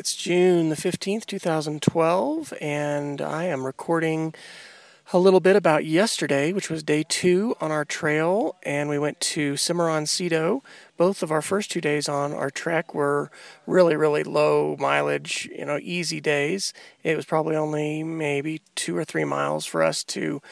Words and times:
It's 0.00 0.16
June 0.16 0.70
the 0.70 0.76
15th, 0.76 1.26
2012, 1.26 2.54
and 2.58 3.20
I 3.20 3.44
am 3.44 3.66
recording 3.66 4.32
a 5.12 5.18
little 5.18 5.40
bit 5.40 5.56
about 5.56 5.84
yesterday, 5.84 6.54
which 6.54 6.70
was 6.70 6.82
day 6.82 7.04
two 7.06 7.54
on 7.60 7.70
our 7.70 7.84
trail, 7.84 8.56
and 8.62 8.88
we 8.88 8.98
went 8.98 9.20
to 9.20 9.56
Cimarroncito. 9.56 10.62
Both 11.00 11.22
of 11.22 11.32
our 11.32 11.40
first 11.40 11.70
two 11.70 11.80
days 11.80 12.10
on 12.10 12.34
our 12.34 12.50
trek 12.50 12.94
were 12.94 13.30
really, 13.66 13.96
really 13.96 14.22
low 14.22 14.76
mileage, 14.78 15.48
you 15.50 15.64
know, 15.64 15.78
easy 15.80 16.20
days. 16.20 16.74
It 17.02 17.16
was 17.16 17.24
probably 17.24 17.56
only 17.56 18.02
maybe 18.02 18.60
two 18.74 18.98
or 18.98 19.04
three 19.06 19.24
miles 19.24 19.64
for 19.64 19.82
us 19.82 20.04
to 20.08 20.42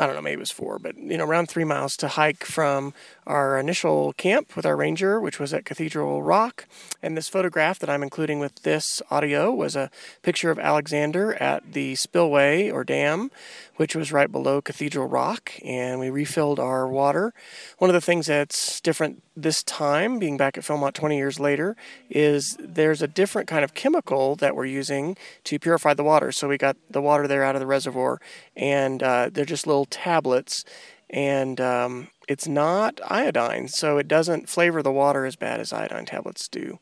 I 0.00 0.06
don't 0.06 0.14
know, 0.14 0.22
maybe 0.22 0.36
it 0.36 0.38
was 0.38 0.50
four, 0.50 0.78
but 0.78 0.96
you 0.96 1.18
know, 1.18 1.26
around 1.26 1.50
three 1.50 1.64
miles 1.64 1.94
to 1.98 2.08
hike 2.08 2.42
from 2.42 2.94
our 3.26 3.58
initial 3.58 4.14
camp 4.14 4.56
with 4.56 4.64
our 4.64 4.74
ranger, 4.74 5.20
which 5.20 5.38
was 5.38 5.52
at 5.52 5.66
Cathedral 5.66 6.22
Rock. 6.22 6.66
And 7.02 7.18
this 7.18 7.28
photograph 7.28 7.78
that 7.80 7.90
I'm 7.90 8.02
including 8.02 8.38
with 8.38 8.62
this 8.62 9.02
audio 9.10 9.52
was 9.52 9.76
a 9.76 9.90
picture 10.22 10.50
of 10.50 10.58
Alexander 10.58 11.34
at 11.34 11.74
the 11.74 11.96
spillway 11.96 12.70
or 12.70 12.82
dam, 12.82 13.30
which 13.76 13.94
was 13.94 14.10
right 14.10 14.32
below 14.32 14.62
Cathedral 14.62 15.06
Rock. 15.06 15.52
And 15.62 16.00
we 16.00 16.08
refilled 16.08 16.58
our 16.58 16.88
water. 16.88 17.34
One 17.76 17.90
of 17.90 17.94
the 17.94 18.00
things 18.00 18.26
that's 18.26 18.80
different 18.80 19.22
this 19.42 19.62
time, 19.62 20.18
being 20.18 20.36
back 20.36 20.56
at 20.56 20.64
Philmont 20.64 20.94
20 20.94 21.16
years 21.16 21.40
later, 21.40 21.76
is 22.08 22.56
there's 22.60 23.02
a 23.02 23.06
different 23.06 23.48
kind 23.48 23.64
of 23.64 23.74
chemical 23.74 24.36
that 24.36 24.54
we're 24.56 24.66
using 24.66 25.16
to 25.44 25.58
purify 25.58 25.94
the 25.94 26.04
water. 26.04 26.32
So 26.32 26.48
we 26.48 26.58
got 26.58 26.76
the 26.88 27.02
water 27.02 27.26
there 27.26 27.44
out 27.44 27.56
of 27.56 27.60
the 27.60 27.66
reservoir, 27.66 28.20
and 28.56 29.02
uh, 29.02 29.30
they're 29.32 29.44
just 29.44 29.66
little 29.66 29.86
tablets, 29.86 30.64
and 31.08 31.60
um, 31.60 32.08
it's 32.28 32.46
not 32.46 33.00
iodine, 33.04 33.68
so 33.68 33.98
it 33.98 34.08
doesn't 34.08 34.48
flavor 34.48 34.82
the 34.82 34.92
water 34.92 35.26
as 35.26 35.36
bad 35.36 35.60
as 35.60 35.72
iodine 35.72 36.06
tablets 36.06 36.48
do. 36.48 36.78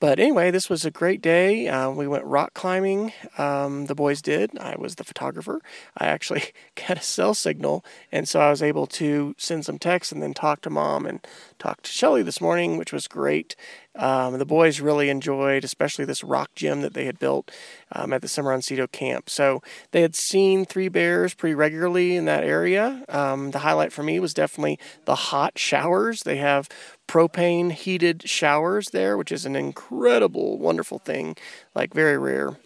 But 0.00 0.18
anyway, 0.18 0.50
this 0.50 0.70
was 0.70 0.86
a 0.86 0.90
great 0.90 1.20
day. 1.20 1.68
Uh, 1.68 1.90
we 1.90 2.08
went 2.08 2.24
rock 2.24 2.54
climbing. 2.54 3.12
Um, 3.36 3.84
the 3.84 3.94
boys 3.94 4.22
did. 4.22 4.56
I 4.58 4.74
was 4.78 4.94
the 4.94 5.04
photographer. 5.04 5.60
I 5.96 6.06
actually 6.06 6.44
got 6.74 6.96
a 6.96 7.02
cell 7.02 7.34
signal, 7.34 7.84
and 8.10 8.26
so 8.26 8.40
I 8.40 8.48
was 8.48 8.62
able 8.62 8.86
to 8.88 9.34
send 9.36 9.66
some 9.66 9.78
texts 9.78 10.10
and 10.10 10.22
then 10.22 10.32
talk 10.32 10.62
to 10.62 10.70
mom 10.70 11.04
and 11.04 11.20
talk 11.58 11.82
to 11.82 11.90
Shelly 11.90 12.22
this 12.22 12.40
morning, 12.40 12.78
which 12.78 12.94
was 12.94 13.06
great. 13.08 13.56
Um, 14.00 14.38
the 14.38 14.46
boys 14.46 14.80
really 14.80 15.10
enjoyed, 15.10 15.62
especially 15.62 16.06
this 16.06 16.24
rock 16.24 16.50
gym 16.54 16.80
that 16.80 16.94
they 16.94 17.04
had 17.04 17.18
built 17.18 17.50
um, 17.92 18.14
at 18.14 18.22
the 18.22 18.28
Cimarroncito 18.28 18.90
camp. 18.90 19.28
So 19.28 19.62
they 19.90 20.00
had 20.00 20.16
seen 20.16 20.64
three 20.64 20.88
bears 20.88 21.34
pretty 21.34 21.54
regularly 21.54 22.16
in 22.16 22.24
that 22.24 22.42
area. 22.42 23.04
Um, 23.10 23.50
the 23.50 23.58
highlight 23.58 23.92
for 23.92 24.02
me 24.02 24.18
was 24.18 24.32
definitely 24.32 24.78
the 25.04 25.14
hot 25.14 25.58
showers. 25.58 26.22
They 26.22 26.38
have 26.38 26.68
propane 27.06 27.72
heated 27.72 28.28
showers 28.28 28.88
there, 28.90 29.18
which 29.18 29.30
is 29.30 29.44
an 29.44 29.54
incredible, 29.54 30.58
wonderful 30.58 30.98
thing, 30.98 31.36
like 31.74 31.92
very 31.92 32.16
rare. 32.16 32.56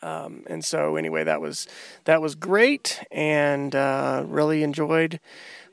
Um, 0.00 0.44
and 0.46 0.64
so 0.64 0.96
anyway, 0.96 1.24
that 1.24 1.40
was 1.40 1.66
that 2.04 2.20
was 2.20 2.34
great, 2.34 3.00
and 3.12 3.74
uh, 3.74 4.24
really 4.26 4.62
enjoyed 4.62 5.20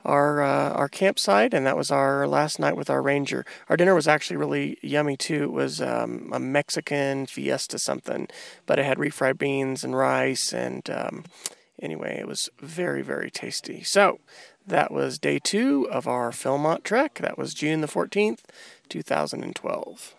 our 0.06 0.42
uh, 0.42 0.72
our 0.72 0.88
campsite, 0.88 1.54
and 1.54 1.66
that 1.66 1.78
was 1.78 1.92
our 1.92 2.28
last 2.28 2.60
night 2.60 2.78
with 2.78 2.90
our 2.90 3.02
ranger. 3.02 3.46
Our 3.68 3.78
dinner 3.78 3.96
was 3.96 4.08
actually 4.08 4.38
really 4.38 4.78
yummy 4.82 5.18
too. 5.18 5.44
It 5.44 5.52
was 5.52 5.82
um, 5.82 6.30
a 6.34 6.40
Mexican 6.40 7.26
fiesta 7.26 7.80
something, 7.80 8.28
but 8.66 8.80
it 8.80 8.86
had 8.86 8.98
refried 8.98 9.38
beans 9.38 9.84
and 9.84 9.96
rice, 9.96 10.54
and 10.54 10.90
um, 10.90 11.26
anyway, 11.82 12.18
it 12.20 12.28
was 12.28 12.50
very 12.60 13.02
very 13.02 13.30
tasty. 13.30 13.84
So 13.84 14.20
that 14.66 14.92
was 14.92 15.20
day 15.20 15.40
two 15.40 15.88
of 15.92 16.08
our 16.08 16.32
Philmont 16.32 16.84
trek. 16.84 17.20
That 17.22 17.38
was 17.38 17.54
June 17.54 17.82
the 17.82 17.88
fourteenth, 17.88 18.46
two 18.88 19.02
thousand 19.02 19.44
and 19.44 19.56
twelve. 19.56 20.16